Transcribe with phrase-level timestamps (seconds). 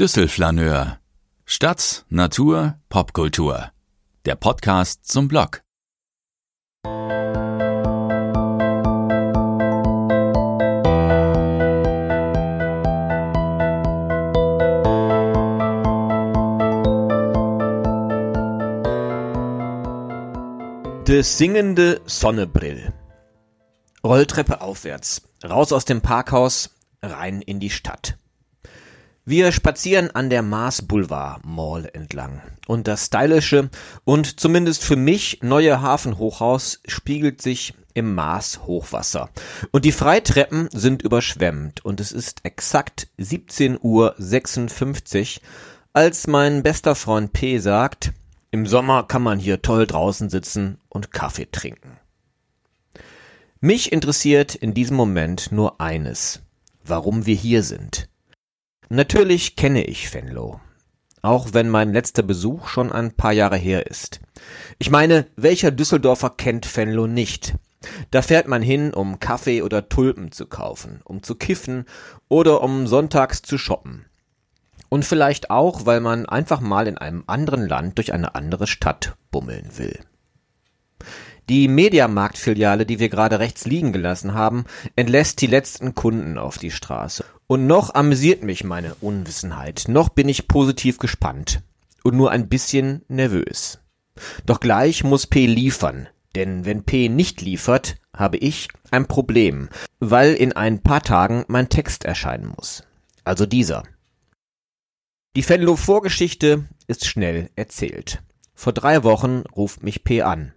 [0.00, 1.00] Düsselflaneur.
[1.44, 3.72] Stadt, Natur, Popkultur.
[4.26, 5.64] Der Podcast zum Blog.
[21.08, 22.92] De singende Sonnebrill.
[24.04, 25.22] Rolltreppe aufwärts.
[25.42, 26.70] Raus aus dem Parkhaus,
[27.02, 28.16] rein in die Stadt.
[29.30, 32.40] Wir spazieren an der Mars Boulevard Mall entlang.
[32.66, 33.68] Und das stylische
[34.04, 39.28] und zumindest für mich neue Hafenhochhaus spiegelt sich im Mars Hochwasser.
[39.70, 45.42] Und die Freitreppen sind überschwemmt und es ist exakt 17.56 Uhr,
[45.92, 48.14] als mein bester Freund P sagt,
[48.50, 51.98] im Sommer kann man hier toll draußen sitzen und Kaffee trinken.
[53.60, 56.40] Mich interessiert in diesem Moment nur eines,
[56.82, 58.08] warum wir hier sind.
[58.90, 60.60] Natürlich kenne ich Venlo,
[61.20, 64.20] auch wenn mein letzter Besuch schon ein paar Jahre her ist.
[64.78, 67.54] Ich meine, welcher Düsseldorfer kennt Venlo nicht?
[68.10, 71.84] Da fährt man hin, um Kaffee oder Tulpen zu kaufen, um zu kiffen
[72.28, 74.06] oder um sonntags zu shoppen.
[74.88, 79.16] Und vielleicht auch, weil man einfach mal in einem anderen Land durch eine andere Stadt
[79.30, 79.98] bummeln will.
[81.50, 84.64] Die Mediamarkt-Filiale, die wir gerade rechts liegen gelassen haben,
[84.96, 87.24] entlässt die letzten Kunden auf die Straße.
[87.48, 91.62] Und noch amüsiert mich meine Unwissenheit, noch bin ich positiv gespannt
[92.04, 93.78] und nur ein bisschen nervös.
[94.44, 100.34] Doch gleich muss P liefern, denn wenn P nicht liefert, habe ich ein Problem, weil
[100.34, 102.84] in ein paar Tagen mein Text erscheinen muss.
[103.24, 103.84] Also dieser.
[105.34, 108.22] Die Venlo-Vorgeschichte ist schnell erzählt.
[108.54, 110.52] Vor drei Wochen ruft mich P an.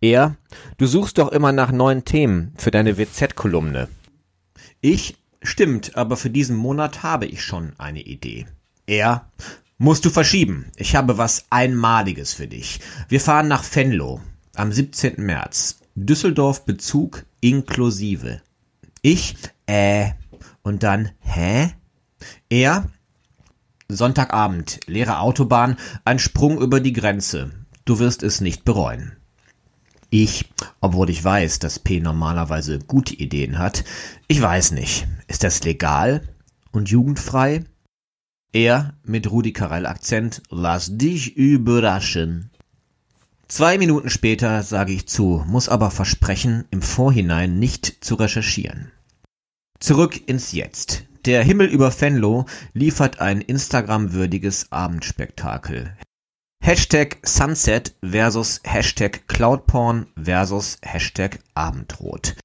[0.00, 0.36] Er,
[0.76, 3.88] du suchst doch immer nach neuen Themen für deine WZ-Kolumne.
[4.80, 8.46] Ich, stimmt, aber für diesen Monat habe ich schon eine Idee.
[8.86, 9.30] Er,
[9.78, 10.66] musst du verschieben.
[10.76, 12.80] Ich habe was Einmaliges für dich.
[13.08, 14.20] Wir fahren nach Venlo
[14.54, 15.14] am 17.
[15.16, 15.80] März.
[15.94, 18.42] Düsseldorf Bezug inklusive.
[19.02, 20.10] Ich, äh,
[20.62, 21.72] und dann, hä?
[22.48, 22.90] Er,
[23.88, 27.52] Sonntagabend, leere Autobahn, ein Sprung über die Grenze.
[27.84, 29.16] Du wirst es nicht bereuen.
[30.10, 30.48] Ich,
[30.80, 33.84] obwohl ich weiß, dass P normalerweise gute Ideen hat,
[34.26, 35.06] ich weiß nicht.
[35.26, 36.22] Ist das legal
[36.72, 37.64] und jugendfrei?
[38.52, 42.50] Er mit Rudi Carell Akzent, lass dich überraschen.
[43.48, 48.90] Zwei Minuten später sage ich zu, muss aber versprechen, im Vorhinein nicht zu recherchieren.
[49.80, 51.04] Zurück ins Jetzt.
[51.26, 55.94] Der Himmel über Venlo liefert ein Instagram-würdiges Abendspektakel.
[56.60, 62.36] Hashtag Sunset versus Hashtag Cloudporn versus Hashtag Abendrot.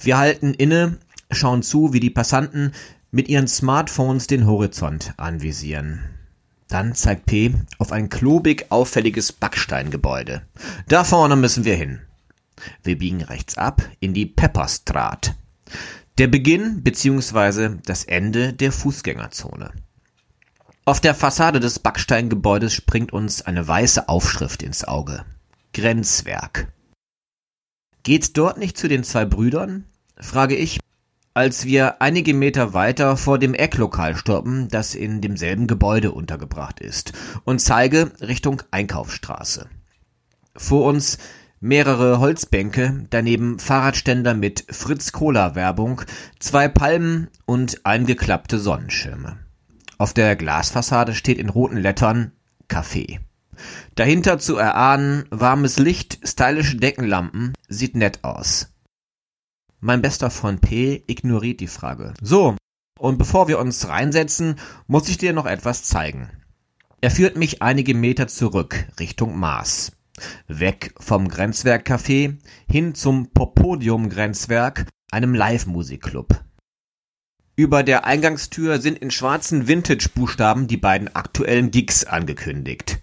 [0.00, 0.98] Wir halten inne,
[1.30, 2.72] schauen zu, wie die Passanten
[3.10, 6.00] mit ihren Smartphones den Horizont anvisieren.
[6.68, 10.42] Dann zeigt P auf ein klobig auffälliges Backsteingebäude.
[10.88, 12.00] Da vorne müssen wir hin.
[12.82, 15.34] Wir biegen rechts ab in die Pepperstraat.
[16.18, 17.76] Der Beginn bzw.
[17.84, 19.72] das Ende der Fußgängerzone.
[20.86, 25.24] Auf der Fassade des Backsteingebäudes springt uns eine weiße Aufschrift ins Auge.
[25.72, 26.68] Grenzwerk.
[28.02, 29.86] Geht's dort nicht zu den zwei Brüdern?
[30.18, 30.78] frage ich,
[31.32, 37.14] als wir einige Meter weiter vor dem Ecklokal stoppen, das in demselben Gebäude untergebracht ist,
[37.44, 39.70] und zeige Richtung Einkaufsstraße.
[40.54, 41.16] Vor uns
[41.60, 46.02] mehrere Holzbänke, daneben Fahrradständer mit Fritz-Cola-Werbung,
[46.40, 49.43] zwei Palmen und eingeklappte Sonnenschirme.
[49.98, 52.32] Auf der Glasfassade steht in roten Lettern
[52.68, 53.20] Café.
[53.94, 58.72] Dahinter zu erahnen warmes Licht, stylische Deckenlampen, sieht nett aus.
[59.80, 62.14] Mein bester Freund P ignoriert die Frage.
[62.20, 62.56] So,
[62.98, 64.56] und bevor wir uns reinsetzen,
[64.86, 66.30] muss ich dir noch etwas zeigen.
[67.00, 69.92] Er führt mich einige Meter zurück, Richtung Mars.
[70.48, 76.42] Weg vom Grenzwerk-Café hin zum Popodium-Grenzwerk, einem Live-Musikclub.
[77.56, 83.00] Über der Eingangstür sind in schwarzen Vintage-Buchstaben die beiden aktuellen Gigs angekündigt.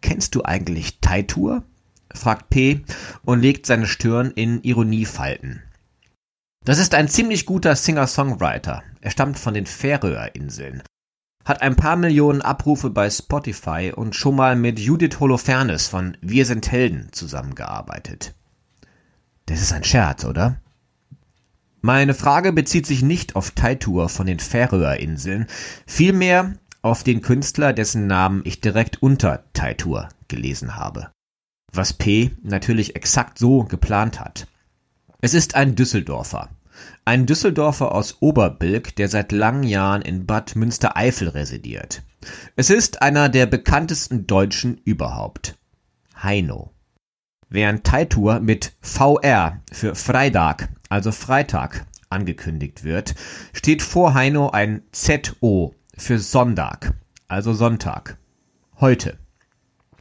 [0.00, 1.62] Kennst du eigentlich Taitur?
[2.14, 2.82] fragt P
[3.24, 5.62] und legt seine Stirn in Ironiefalten.
[6.64, 8.82] Das ist ein ziemlich guter Singer-Songwriter.
[9.00, 10.82] Er stammt von den Färöerinseln
[11.46, 16.44] hat ein paar Millionen Abrufe bei Spotify und schon mal mit Judith Holofernes von Wir
[16.44, 18.34] sind Helden zusammengearbeitet.
[19.46, 20.60] Das ist ein Scherz, oder?
[21.86, 25.46] Meine Frage bezieht sich nicht auf Taitur von den Färöerinseln,
[25.86, 31.12] vielmehr auf den Künstler, dessen Namen ich direkt unter Taitur gelesen habe.
[31.72, 34.48] Was P natürlich exakt so geplant hat.
[35.20, 36.50] Es ist ein Düsseldorfer.
[37.04, 42.02] Ein Düsseldorfer aus Oberbilk, der seit langen Jahren in Bad Münstereifel residiert.
[42.56, 45.54] Es ist einer der bekanntesten Deutschen überhaupt.
[46.20, 46.72] Heino.
[47.48, 53.14] Während Taitur mit VR für Freitag, also Freitag, angekündigt wird,
[53.52, 56.94] steht vor Heino ein ZO für Sonntag,
[57.28, 58.18] also Sonntag.
[58.80, 59.18] Heute.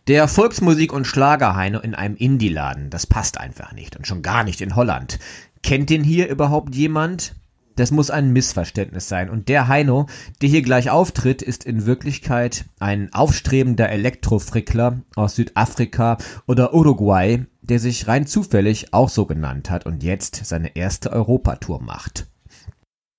[0.08, 4.62] Der Volksmusik- und Schlagerheino in einem Indie-Laden, das passt einfach nicht und schon gar nicht
[4.62, 5.18] in Holland.
[5.64, 7.34] Kennt den hier überhaupt jemand?
[7.76, 9.30] Das muss ein Missverständnis sein.
[9.30, 10.06] Und der Heino,
[10.42, 17.80] der hier gleich auftritt, ist in Wirklichkeit ein aufstrebender Elektrofrickler aus Südafrika oder Uruguay, der
[17.80, 22.28] sich rein zufällig auch so genannt hat und jetzt seine erste Europatour macht.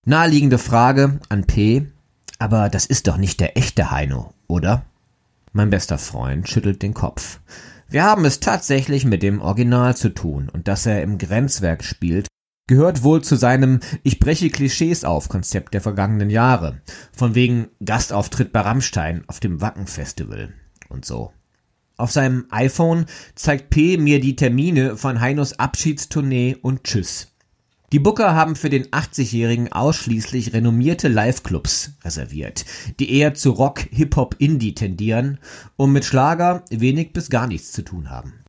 [0.05, 1.87] Naheliegende Frage an P.
[2.39, 4.85] Aber das ist doch nicht der echte Heino, oder?
[5.53, 7.41] Mein bester Freund schüttelt den Kopf.
[7.89, 12.29] Wir haben es tatsächlich mit dem Original zu tun und dass er im Grenzwerk spielt,
[12.69, 16.83] gehört wohl zu seinem Ich breche Klischees auf Konzept der vergangenen Jahre.
[17.13, 20.53] Von wegen Gastauftritt bei Rammstein auf dem Wacken Festival
[20.89, 21.33] und so.
[21.97, 27.29] Auf seinem iPhone zeigt P mir die Termine von Heinos Abschiedstournee und Tschüss.
[27.93, 32.67] Die Booker haben für den 80-Jährigen ausschließlich renommierte Live-Clubs reserviert,
[32.99, 35.39] die eher zu Rock, Hip-Hop, Indie tendieren
[35.77, 38.45] und mit Schlager wenig bis gar nichts zu tun haben.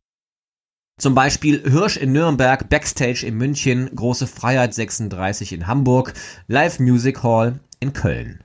[1.00, 6.12] Zum Beispiel Hirsch in Nürnberg, Backstage in München, Große Freiheit 36 in Hamburg,
[6.48, 8.42] Live Music Hall in Köln.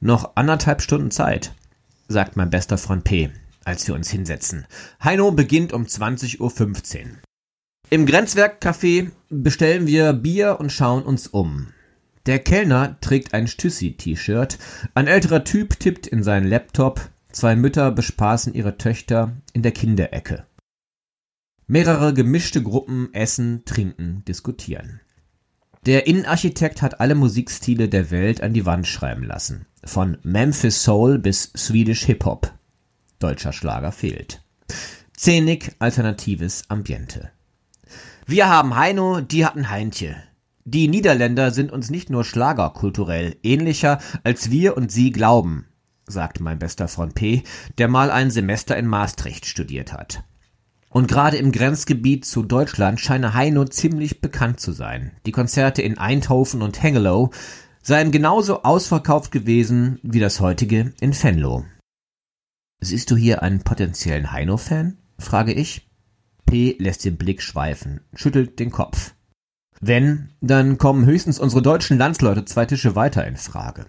[0.00, 1.54] Noch anderthalb Stunden Zeit,
[2.06, 3.30] sagt mein bester Freund P,
[3.64, 4.66] als wir uns hinsetzen.
[5.02, 7.06] Heino beginnt um 20.15 Uhr.
[7.90, 11.68] Im Grenzwerk-Café bestellen wir Bier und schauen uns um.
[12.26, 14.58] Der Kellner trägt ein Stüssi-T-Shirt,
[14.94, 20.46] ein älterer Typ tippt in seinen Laptop, zwei Mütter bespaßen ihre Töchter in der Kinderecke.
[21.66, 25.00] Mehrere gemischte Gruppen essen, trinken, diskutieren.
[25.86, 29.66] Der Innenarchitekt hat alle Musikstile der Welt an die Wand schreiben lassen.
[29.84, 32.53] Von Memphis Soul bis Swedish Hip Hop.
[33.24, 34.42] Deutscher Schlager fehlt.
[35.16, 37.30] Zähnig alternatives Ambiente.
[38.26, 40.14] Wir haben Heino, die hatten Heintje.
[40.66, 45.64] Die Niederländer sind uns nicht nur schlagerkulturell ähnlicher, als wir und sie glauben,
[46.06, 47.44] sagt mein bester Freund P.,
[47.78, 50.22] der mal ein Semester in Maastricht studiert hat.
[50.90, 55.12] Und gerade im Grenzgebiet zu Deutschland scheine Heino ziemlich bekannt zu sein.
[55.24, 57.30] Die Konzerte in Eindhoven und Hengelo
[57.80, 61.64] seien genauso ausverkauft gewesen wie das heutige in Venlo.
[62.84, 64.98] Siehst du hier einen potenziellen Heino-Fan?
[65.18, 65.88] frage ich.
[66.44, 69.14] P lässt den Blick schweifen, schüttelt den Kopf.
[69.80, 73.86] Wenn, dann kommen höchstens unsere deutschen Landsleute zwei Tische weiter in Frage.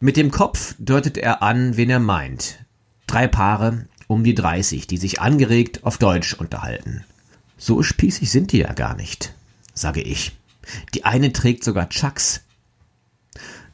[0.00, 2.64] Mit dem Kopf deutet er an, wen er meint.
[3.06, 7.04] Drei Paare, um die 30, die sich angeregt auf Deutsch unterhalten.
[7.58, 9.34] So spießig sind die ja gar nicht,
[9.74, 10.38] sage ich.
[10.94, 12.40] Die eine trägt sogar Chucks.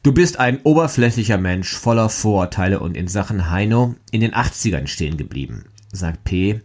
[0.05, 5.17] Du bist ein oberflächlicher Mensch voller Vorurteile und in Sachen Heino in den 80ern stehen
[5.17, 6.61] geblieben, sagt P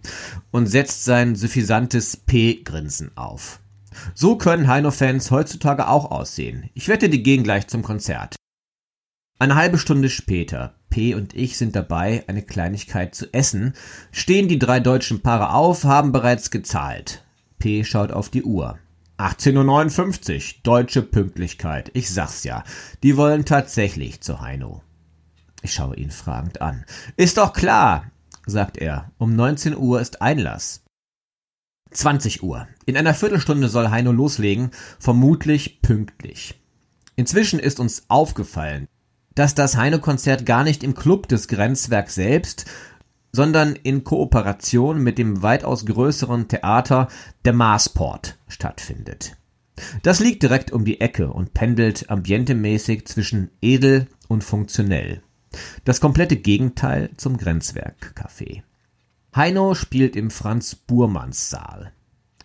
[0.50, 3.60] und setzt sein suffisantes P-Grinsen auf.
[4.12, 6.69] So können Heino-Fans heutzutage auch aussehen.
[6.75, 8.37] Ich wette, die gehen gleich zum Konzert.
[9.38, 13.72] Eine halbe Stunde später, P und ich sind dabei, eine Kleinigkeit zu essen,
[14.12, 17.25] stehen die drei deutschen Paare auf, haben bereits gezahlt.
[17.58, 18.78] P schaut auf die Uhr.
[19.20, 21.90] 18.59 Uhr, deutsche Pünktlichkeit.
[21.93, 22.64] Ich sag's ja.
[23.02, 24.82] Die wollen tatsächlich zu Heino.
[25.61, 26.87] Ich schaue ihn fragend an.
[27.18, 28.11] Ist doch klar,
[28.47, 29.11] sagt er.
[29.18, 30.85] Um 19 Uhr ist Einlass.
[31.90, 32.66] 20 Uhr.
[32.87, 36.59] In einer Viertelstunde soll Heino loslegen, vermutlich pünktlich.
[37.16, 38.88] Inzwischen ist uns aufgefallen,
[39.35, 42.64] dass das Heine-Konzert gar nicht im Club des Grenzwerks selbst,
[43.32, 47.08] sondern in Kooperation mit dem weitaus größeren Theater
[47.44, 49.37] der Marsport stattfindet.
[50.02, 55.22] Das liegt direkt um die Ecke und pendelt ambientemäßig zwischen edel und funktionell.
[55.84, 58.62] Das komplette Gegenteil zum Grenzwerk-Café.
[59.34, 61.92] Heino spielt im Franz Burmanns Saal.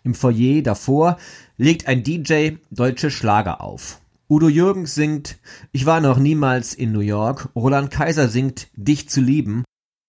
[0.04, 1.18] Im Foyer davor
[1.58, 4.00] legt ein DJ deutsche Schlager auf.
[4.30, 5.38] Udo Jürgens singt
[5.72, 9.64] Ich war noch niemals in New York, Roland Kaiser singt Dich zu lieben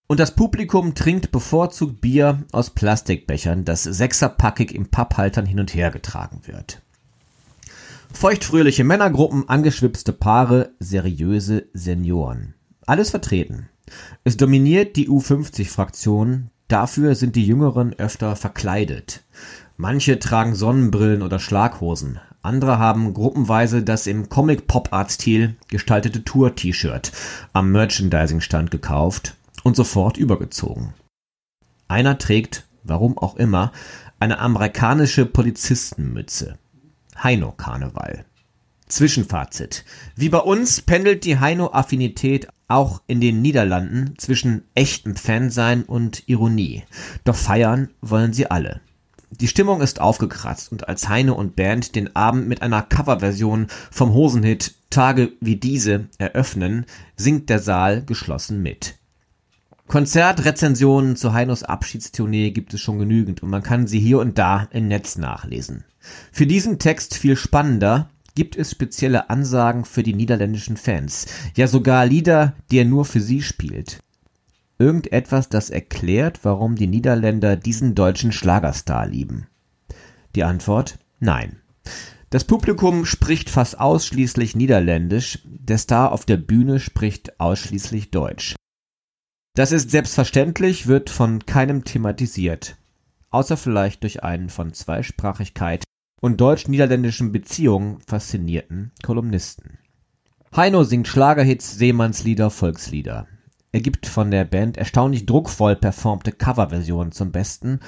[0.07, 5.91] und das Publikum trinkt bevorzugt Bier aus Plastikbechern, das sechserpackig im Papphaltern hin und her
[5.91, 6.81] getragen wird.
[8.13, 12.55] Feuchtfröhliche Männergruppen, angeschwipste Paare, seriöse Senioren.
[12.87, 13.69] Alles vertreten.
[14.25, 19.25] Es dominiert die U50-Fraktion, dafür sind die Jüngeren öfter verkleidet.
[19.77, 27.11] Manche tragen Sonnenbrillen oder Schlaghosen, andere haben gruppenweise das im Comic-Pop-Art-Stil gestaltete Tour-T-Shirt
[27.53, 29.37] am Merchandising-Stand gekauft
[29.67, 30.95] und sofort übergezogen.
[31.89, 33.73] Einer trägt, warum auch immer,
[34.21, 36.57] eine amerikanische Polizistenmütze.
[37.21, 38.27] Heino-Karneval.
[38.87, 39.85] Zwischenfazit.
[40.15, 46.85] Wie bei uns pendelt die Heino-Affinität auch in den Niederlanden zwischen echtem Fansein und Ironie.
[47.25, 48.81] Doch feiern wollen sie alle.
[49.33, 54.13] Die Stimmung ist aufgekratzt und als Heine und Band den Abend mit einer Coverversion vom
[54.13, 58.96] Hosenhit Tage wie diese eröffnen, singt der Saal geschlossen mit.
[59.89, 64.69] Konzertrezensionen zu Heinos Abschiedstournee gibt es schon genügend und man kann sie hier und da
[64.73, 65.85] im Netz nachlesen.
[66.33, 71.27] Für diesen Text viel spannender gibt es spezielle Ansagen für die niederländischen Fans,
[71.57, 74.01] ja sogar Lieder, die er nur für sie spielt.
[74.79, 79.47] Irgendetwas, das erklärt, warum die Niederländer diesen deutschen Schlagerstar lieben?
[80.35, 81.61] Die Antwort nein.
[82.31, 88.56] Das Publikum spricht fast ausschließlich Niederländisch, der Star auf der Bühne spricht ausschließlich Deutsch.
[89.57, 92.77] Das ist selbstverständlich, wird von keinem thematisiert,
[93.31, 95.83] außer vielleicht durch einen von Zweisprachigkeit
[96.21, 99.79] und deutsch-niederländischen Beziehungen faszinierten Kolumnisten.
[100.55, 103.29] Heino singt Schlagerhits, Seemannslieder, Volkslieder.
[103.73, 107.81] Er gibt von der Band erstaunlich druckvoll performte Coverversionen zum Besten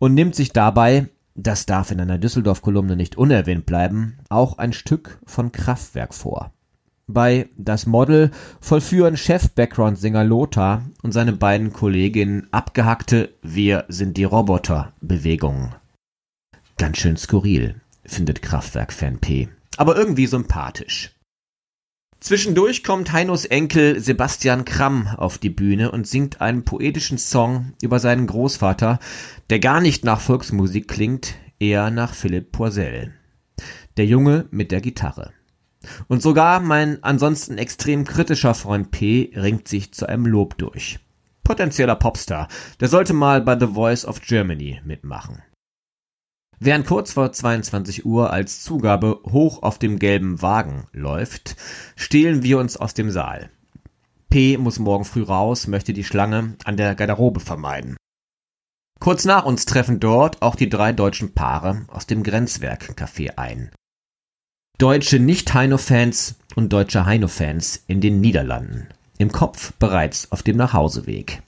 [0.00, 5.20] und nimmt sich dabei, das darf in einer Düsseldorf-Kolumne nicht unerwähnt bleiben, auch ein Stück
[5.24, 6.52] von Kraftwerk vor.
[7.12, 15.74] Bei Das Model vollführen Chef-Background-Sänger Lothar und seine beiden Kolleginnen abgehackte Wir sind die Roboter-Bewegungen.
[16.78, 19.48] Ganz schön skurril, findet Kraftwerk-Fan P.
[19.76, 21.10] Aber irgendwie sympathisch.
[22.20, 27.98] Zwischendurch kommt Heinos Enkel Sebastian Kramm auf die Bühne und singt einen poetischen Song über
[27.98, 29.00] seinen Großvater,
[29.50, 33.12] der gar nicht nach Volksmusik klingt, eher nach Philipp Poisel.
[33.98, 35.32] Der Junge mit der Gitarre.
[36.08, 40.98] Und sogar mein ansonsten extrem kritischer Freund P ringt sich zu einem Lob durch.
[41.44, 42.48] Potenzieller Popstar,
[42.80, 45.42] der sollte mal bei The Voice of Germany mitmachen.
[46.60, 51.56] Während kurz vor 22 Uhr als Zugabe hoch auf dem gelben Wagen läuft,
[51.96, 53.50] stehlen wir uns aus dem Saal.
[54.30, 57.96] P muss morgen früh raus, möchte die Schlange an der Garderobe vermeiden.
[59.00, 63.72] Kurz nach uns treffen dort auch die drei deutschen Paare aus dem Grenzwerk-Café ein.
[64.82, 68.88] Deutsche Nicht-Heino-Fans und deutsche Heino-Fans in den Niederlanden.
[69.16, 71.40] Im Kopf bereits auf dem Nachhauseweg.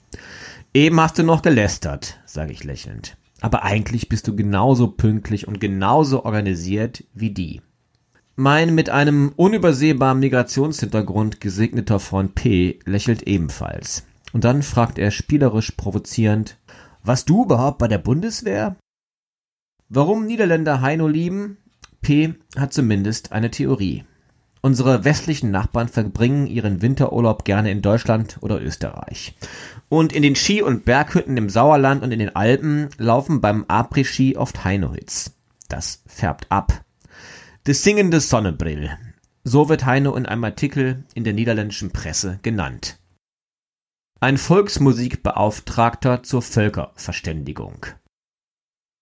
[0.73, 5.59] Eben hast du noch gelästert, sage ich lächelnd aber eigentlich bist du genauso pünktlich und
[5.59, 7.61] genauso organisiert wie die.
[8.35, 14.07] Mein mit einem unübersehbaren Migrationshintergrund gesegneter Freund P lächelt ebenfalls.
[14.33, 16.57] Und dann fragt er spielerisch provozierend,
[17.03, 18.77] was du überhaupt bei der Bundeswehr?
[19.89, 21.57] Warum Niederländer Heino lieben?
[22.05, 24.03] P hat zumindest eine Theorie.
[24.61, 29.35] Unsere westlichen Nachbarn verbringen ihren Winterurlaub gerne in Deutschland oder Österreich.
[29.89, 34.37] Und in den Ski- und Berghütten im Sauerland und in den Alpen laufen beim Après-Ski
[34.37, 35.33] oft Heino-Hits.
[35.67, 36.85] Das färbt ab.
[37.65, 38.91] De singende Sonnebrill.
[39.43, 42.99] So wird Heino in einem Artikel in der niederländischen Presse genannt.
[44.19, 47.87] Ein Volksmusikbeauftragter zur Völkerverständigung.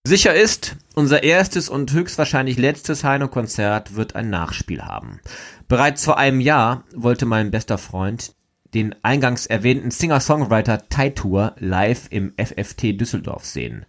[0.06, 5.20] Sicher ist, unser erstes und höchstwahrscheinlich letztes Heino-Konzert wird ein Nachspiel haben.
[5.66, 8.34] Bereits vor einem Jahr wollte mein bester Freund
[8.74, 13.86] den eingangs erwähnten Singer-Songwriter Taitur live im FFT Düsseldorf sehen.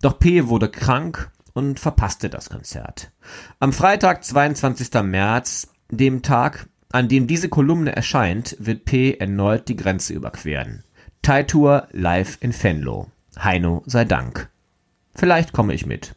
[0.00, 3.10] Doch P wurde krank und verpasste das Konzert.
[3.58, 5.02] Am Freitag, 22.
[5.02, 10.84] März, dem Tag, an dem diese Kolumne erscheint, wird P erneut die Grenze überqueren.
[11.20, 13.08] Taitur live in Venlo.
[13.36, 14.48] Heino sei Dank.
[15.14, 16.16] Vielleicht komme ich mit.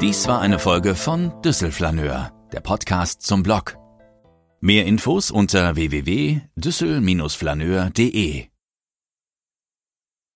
[0.00, 3.76] Dies war eine Folge von Düsselflaneur, der Podcast zum Blog.
[4.60, 8.48] Mehr Infos unter www.düssel-flaneur.de